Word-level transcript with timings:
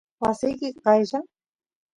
wasiki 0.21 0.67
qaylla 0.81 1.19